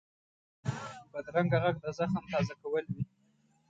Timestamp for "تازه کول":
2.31-2.85